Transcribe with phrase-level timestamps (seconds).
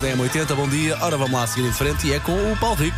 [0.00, 0.96] É 80 bom dia.
[1.02, 2.96] Ora, vamos lá seguir em frente e é com o Paulo Rico.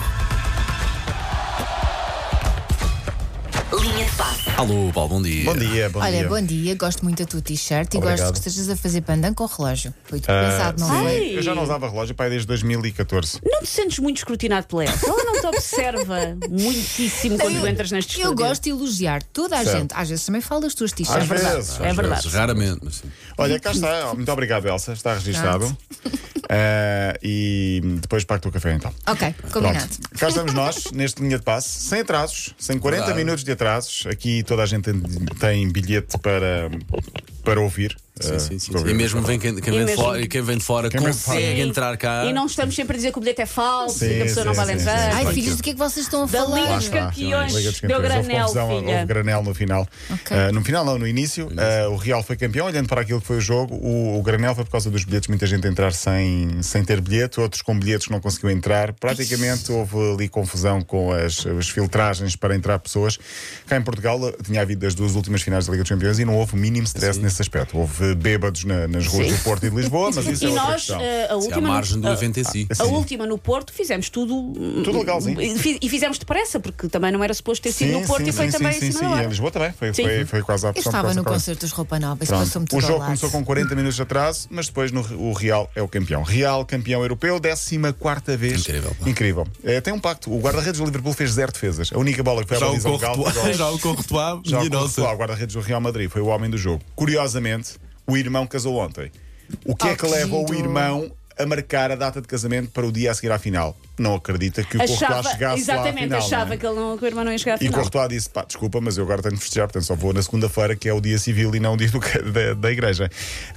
[3.81, 4.51] Linha de passe.
[4.59, 5.45] Alô, Paulo, bom dia.
[5.47, 6.29] Bom dia, bom Olha, dia.
[6.29, 8.19] bom dia, gosto muito da tua t-shirt e Obrigado.
[8.19, 9.95] gosto que estejas a fazer pandan com o relógio.
[10.05, 11.39] Foi tudo Ah, pensado, não sim, foi?
[11.39, 13.39] Eu já não usava relógio pai desde 2014.
[13.47, 15.07] Não te sentes muito escrutinado pela Elsa?
[15.09, 18.47] Ela não te observa muitíssimo quando tu entras neste Eu estúdio.
[18.47, 19.79] gosto de elogiar toda a Certo.
[19.79, 19.95] gente.
[19.95, 21.23] Às vezes também falo das tuas t-shirts.
[21.23, 21.57] Às verdade.
[21.57, 21.81] vezes.
[21.81, 22.23] É Às verdade.
[22.25, 23.11] vezes, raramente, mas sim.
[23.39, 24.13] Olha, cá está.
[24.15, 24.93] Muito obrigado, Elsa.
[24.93, 25.75] Está registado.
[26.53, 28.93] Ah, e depois pago o café então.
[29.07, 29.87] Ok, combinado.
[29.87, 30.19] Pronto.
[30.19, 33.25] Cá estamos nós, neste linha de passe, sem atrasos, sem 40 Verdade.
[33.25, 34.05] minutos de atrasos.
[34.09, 35.01] Aqui toda a gente tem,
[35.39, 36.69] tem bilhete para,
[37.45, 37.97] para ouvir.
[38.21, 38.73] Sim, Ah, sim, sim.
[38.87, 41.01] E mesmo vem quem, quem E vem, de mesmo- fora, quem vem de fora Quem
[41.01, 41.61] consegue Sim.
[41.63, 42.25] entrar cá.
[42.27, 44.25] E não estamos sempre a dizer que o bilhete é falso Sim, e que a
[44.25, 45.15] pessoa sim, não vai sim, entrar.
[45.15, 46.61] Ai, filhos, do que é que vocês estão a Da falar?
[46.61, 46.89] Liga dos.
[46.89, 47.55] Campeões.
[47.55, 48.17] Liga dos Deu Campeões.
[48.17, 49.89] Houve granel, confusão, houve granel no final.
[50.31, 52.67] Ah, no final, não, no início, ah, o Real foi campeão.
[52.67, 55.29] Olhando para aquilo que foi o jogo, o, o granel foi por causa dos bilhetes.
[55.29, 58.93] Muita gente entrar sem, sem ter bilhete, outros com bilhetes que não conseguiu entrar.
[58.93, 63.19] Praticamente houve ali confusão com as, as filtragens para entrar pessoas.
[63.67, 66.25] Cá em Portugal ah, tinha havido as duas últimas finais da Liga dos Campeões e
[66.25, 67.79] não houve o mínimo stress nesse aspecto.
[67.79, 69.33] Houve bêbados na- nas ruas Sim.
[69.35, 71.01] do Porto e de Lisboa, mas isso é E outra nós, questão.
[71.01, 71.69] eh, a Se há última.
[71.69, 72.67] margem do a- evento em si.
[72.71, 72.83] A Sim.
[72.85, 74.53] última no Porto fizemos tudo.
[74.85, 75.41] Tudo legalzinho.
[75.41, 78.25] E fi- E fizemos depressa, porque também não era suposto ter sido Sim, no Porto
[78.25, 79.05] sim, e foi sim, também sim, em sim, cima sim.
[79.07, 79.25] da E hora.
[79.25, 79.73] em Lisboa também.
[79.73, 80.03] Foi, Sim.
[80.05, 82.79] foi, foi quase a Eu opção estava no concerto dos Roupa Nova, isso passou-me tudo
[82.79, 83.07] O ao jogo lado.
[83.07, 86.23] começou com 40 minutos de atraso, mas depois no, o Real é o campeão.
[86.23, 87.79] Real, campeão europeu, 14
[88.37, 88.61] vez.
[88.61, 89.09] Incrível, pá.
[89.11, 89.47] Incrível.
[89.65, 90.31] É, tem um pacto.
[90.33, 91.91] O guarda-redes do Liverpool fez zero defesas.
[91.93, 93.23] A única bola que foi Já à o baliza Galo.
[93.25, 94.95] Courtois, já o Courtois, Já minha o nossa.
[94.95, 96.83] Courtois, o guarda-redes do Real Madrid, foi o homem do jogo.
[96.95, 97.75] Curiosamente,
[98.11, 99.11] o irmão casou ontem.
[99.65, 102.87] O que é que que leva o irmão a marcar a data de casamento para
[102.87, 103.77] o dia a seguir à final?
[104.01, 106.19] Não acredita que o Courtois Achava, chegasse lá à exatamente, final.
[106.19, 106.57] achava é?
[106.57, 107.81] que, ele não, que o irmão não ia chegar à E o final.
[107.81, 110.75] Courtois disse: pá, desculpa, mas eu agora tenho de festejar, portanto só vou na segunda-feira,
[110.75, 112.01] que é o dia civil e não o dia do,
[112.33, 113.11] da, da igreja.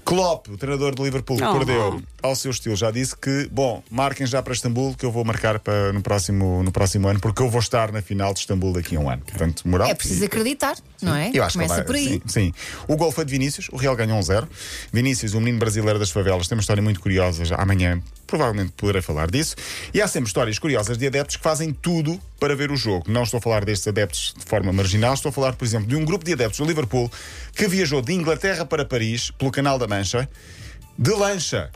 [0.03, 1.53] Klopp, o treinador do Liverpool, que Oh.
[1.57, 5.23] perdeu ao seu estilo, já disse que, bom, marquem já para Istambul, que eu vou
[5.25, 8.73] marcar para, no, próximo, no próximo ano, porque eu vou estar na final de Istambul
[8.73, 9.21] daqui a um ano.
[9.25, 9.87] Portanto, moral.
[9.89, 11.31] É preciso acreditar, não é?
[11.33, 12.21] Eu acho Começa que ele por vai, aí.
[12.25, 12.53] Sim, sim.
[12.87, 14.47] O gol foi de Vinícius, o Real ganhou um zero.
[14.91, 17.45] Vinícius, o menino brasileiro das favelas, tem uma história muito curiosa.
[17.45, 19.55] Já amanhã provavelmente poderei falar disso.
[19.93, 23.05] E há sempre histórias curiosas de adeptos que fazem tudo para ver o jogo.
[23.07, 25.95] Não estou a falar destes adeptos de forma marginal, estou a falar, por exemplo, de
[25.95, 27.11] um grupo de adeptos do Liverpool
[27.55, 30.27] que viajou de Inglaterra para Paris pelo Canal da Mancha.
[30.97, 31.69] De lancha.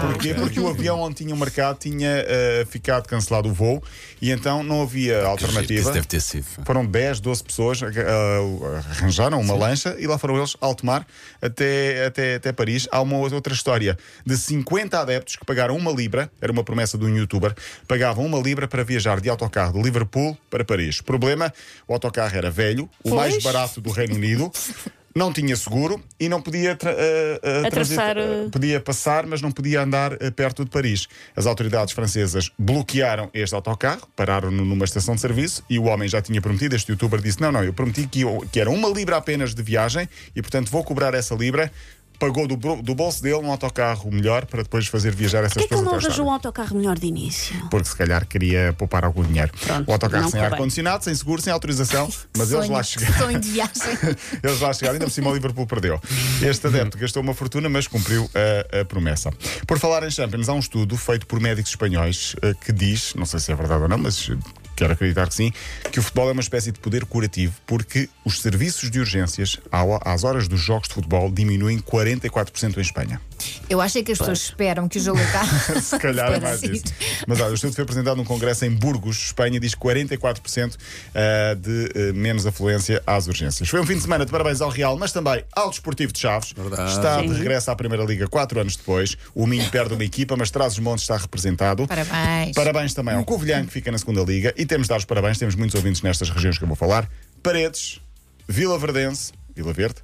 [0.00, 0.34] Porquê?
[0.34, 3.82] Porque o avião onde tinham marcado tinha eh, ficado cancelado o voo
[4.20, 5.80] e então não havia alternativa.
[5.80, 6.46] Isso deve ter sido.
[6.64, 11.06] Foram 10, 12 pessoas uh, uh, arranjaram uma lancha e lá foram eles alto mar
[11.40, 12.88] até, até, até Paris.
[12.90, 17.04] Há uma outra história de 50 adeptos que pagaram uma libra, era uma promessa de
[17.04, 17.54] um youtuber,
[17.86, 21.00] pagavam uma libra para viajar de autocarro de Liverpool para Paris.
[21.00, 21.52] Problema:
[21.86, 23.44] o autocarro era velho, o mais Pois.
[23.44, 24.50] barato do Reino Unido.
[25.16, 29.50] Não tinha seguro e não podia tra- uh, uh, Atravessar, uh, podia passar, mas não
[29.50, 31.08] podia andar uh, perto de Paris.
[31.34, 36.20] As autoridades francesas bloquearam este autocarro, pararam-no numa estação de serviço e o homem já
[36.20, 36.76] tinha prometido.
[36.76, 39.62] Este youtuber disse: Não, não, eu prometi que, eu- que era uma libra apenas de
[39.62, 41.72] viagem e, portanto, vou cobrar essa libra.
[42.18, 45.74] Pagou do, do bolso dele um autocarro melhor para depois fazer viajar essas Porquê que
[45.74, 47.56] pessoas ele não até ao arranjou um autocarro melhor de início?
[47.70, 49.52] Porque se calhar queria poupar algum dinheiro.
[49.58, 53.18] Pronto, o autocarro não sem ar-condicionado, sem seguro, sem autorização, mas eles sonho, lá chegaram.
[53.18, 53.76] sonho de viagem.
[54.42, 56.00] Eles lá chegaram, ainda por cima o Liverpool perdeu.
[56.42, 59.30] Este adepto gastou uma fortuna, mas cumpriu a, a promessa.
[59.66, 63.26] Por falar em Champions, há um estudo feito por médicos espanhóis eh, que diz, não
[63.26, 64.30] sei se é verdade ou não, mas
[64.76, 65.52] quero acreditar que sim,
[65.90, 69.58] que o futebol é uma espécie de poder curativo, porque os serviços de urgências
[70.04, 73.20] às horas dos jogos de futebol diminuem 44% em Espanha.
[73.68, 75.80] Eu acho é que as pessoas esperam que o jogo acabe.
[75.80, 76.84] Se calhar é mais isso.
[77.26, 80.76] Mas olha, o estudo foi apresentado num congresso em Burgos, Espanha, diz 44%
[81.14, 83.68] eh, de eh, menos afluência às urgências.
[83.68, 86.52] Foi um fim de semana de parabéns ao Real, mas também ao Desportivo de Chaves.
[86.52, 86.90] Verdade.
[86.90, 89.16] Está de regresso à Primeira Liga quatro anos depois.
[89.34, 91.86] O Minho perde uma equipa, mas traz os montes está representado.
[91.86, 92.54] Parabéns.
[92.54, 94.54] Parabéns também ao Covilhã, que fica na segunda Liga.
[94.56, 97.08] E temos de dar os parabéns, temos muitos ouvintes nestas regiões que eu vou falar.
[97.42, 98.00] Paredes,
[98.48, 99.96] Vila Verdense, Vila Verde.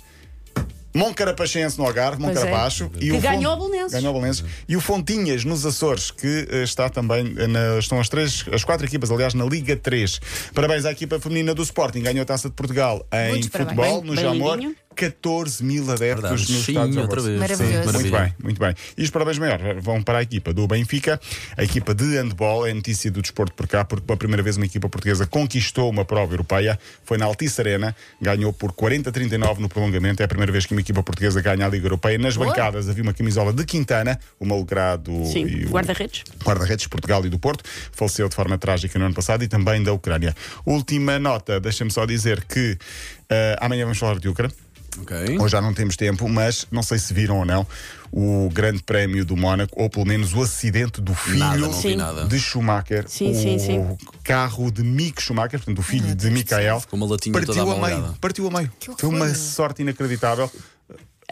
[0.94, 2.26] Moncarapachense no Algarve, é.
[2.26, 2.90] Moncarapacho.
[2.96, 3.92] e Que o ganhou o Belenenses.
[3.92, 4.44] Ganhou o Belenenses.
[4.68, 8.62] E o Fontinhas nos Açores, que eh, está também eh, na, estão as três, as
[8.62, 10.20] quatro equipas, aliás, na Liga 3.
[10.52, 14.10] Parabéns à equipa feminina do Sporting, ganhou a taça de Portugal em Muitos futebol, Bem-
[14.10, 14.58] no bem Jamor.
[14.92, 15.12] Lindinho.
[15.12, 17.40] 14 mil adeptos Verdade, nos sim, Estados outra vez.
[17.40, 17.88] Maravilhoso.
[17.88, 18.74] Sim, muito bem, muito bem.
[18.96, 21.20] E os parabéns maiores vão para a equipa do Benfica,
[21.56, 24.66] a equipa de handball, é notícia do desporto por cá, porque pela primeira vez uma
[24.66, 30.22] equipa portuguesa conquistou uma prova europeia, foi na Altice Arena, ganhou por 40-39 no prolongamento,
[30.22, 32.18] é a primeira vez que uma equipa portuguesa ganha a Liga Europeia.
[32.18, 32.48] Nas Boa.
[32.48, 36.24] bancadas havia uma camisola de Quintana, o Malgrado Sim, e o guarda-redes.
[36.44, 39.82] guarda-redes de Portugal e do Porto, faleceu de forma trágica no ano passado e também
[39.82, 40.34] da Ucrânia.
[40.64, 42.76] Última nota, deixa-me só dizer que
[43.28, 44.54] eh, amanhã vamos falar de Ucrânia.
[45.00, 45.38] Ok.
[45.38, 47.66] Hoje já não temos tempo, mas não sei se viram ou não
[48.12, 51.38] o Grande Prémio do Mónaco, ou pelo menos o acidente do filho
[51.96, 53.08] Nada, de Schumacher.
[53.08, 53.96] Sim, o sim, sim.
[54.22, 56.82] carro de Mick Schumacher, portanto, o filho de Michael,
[57.32, 58.16] partiu a meio.
[58.20, 58.72] Partiu a meio.
[58.98, 60.50] Foi uma sorte inacreditável.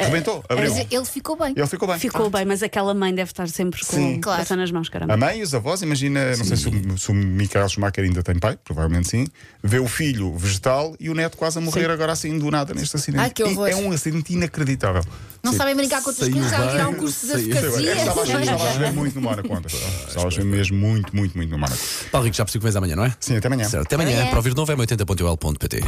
[0.04, 0.70] Rebentou, abriu.
[0.74, 1.52] Mas ele ficou bem.
[1.56, 1.98] Ele ficou bem.
[1.98, 4.20] Ficou bem, mas aquela mãe deve estar sempre com Sim.
[4.20, 4.38] Claro.
[4.38, 5.14] coração nas mãos, caramba.
[5.14, 8.22] A mãe e os avós, imagina, não sei se o, se o Michael Schumacher ainda
[8.22, 9.26] tem pai, provavelmente sim,
[9.62, 12.96] vê o filho vegetal e o neto quase a morrer agora assim do nada neste
[12.96, 13.22] acidente.
[13.22, 13.68] Ai, que horror.
[13.68, 15.02] E é um acidente inacreditável.
[15.42, 17.56] Não sabem brincar com outras Saiu coisas, já bem, tirar um curso de saiu.
[17.56, 17.92] advocacia.
[17.96, 19.76] Estava a chover- estava a chover muito no Mónaco ontem.
[20.08, 21.80] Estava a chover mesmo muito, muito, muito no Mónaco.
[22.12, 23.14] Paulo Rico, já percebi que vens amanhã, não é?
[23.18, 23.64] Sim, até amanhã.
[23.68, 23.86] Certo.
[23.86, 24.28] Até amanhã, Amanhã.
[24.28, 25.80] para ouvir de novo é 80.ol.pt.